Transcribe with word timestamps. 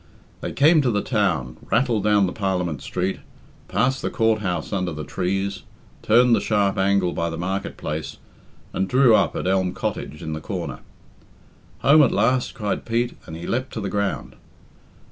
They 0.39 0.51
came 0.51 0.81
to 0.81 0.89
the 0.89 1.03
town, 1.03 1.57
rattled 1.71 2.03
down 2.03 2.25
the 2.25 2.33
Parliament 2.33 2.81
Street, 2.81 3.19
passed 3.67 4.01
the 4.01 4.09
Court 4.09 4.41
house 4.41 4.73
under 4.73 4.91
the 4.91 5.03
trees, 5.03 5.61
turned 6.01 6.35
the 6.35 6.41
sharp 6.41 6.79
angle 6.79 7.13
by 7.13 7.29
the 7.29 7.37
market 7.37 7.77
place, 7.77 8.17
and 8.73 8.87
drew 8.89 9.13
up 9.15 9.35
at 9.35 9.45
Elm 9.45 9.73
Cottage 9.75 10.23
in 10.23 10.33
the 10.33 10.41
corner. 10.41 10.79
"Home 11.81 12.01
at 12.01 12.11
last," 12.11 12.55
cried 12.55 12.83
Pete, 12.83 13.15
and 13.27 13.35
he 13.37 13.45
leapt 13.45 13.71
to 13.73 13.79
the 13.79 13.89
ground. 13.89 14.35